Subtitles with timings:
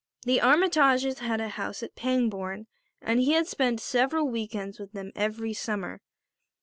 [0.23, 2.65] The Armytages had a house at Pangbourne
[3.03, 6.01] and he spent several week ends with them every summer.